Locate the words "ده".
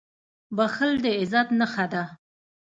1.93-2.03